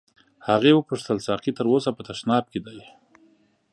هغې 0.47 0.71
وپوښتل 0.75 1.17
ساقي 1.27 1.51
تر 1.57 1.65
اوسه 1.71 1.89
په 1.93 2.01
تشناب 2.09 2.43
کې 2.51 2.59
دی. 2.65 2.79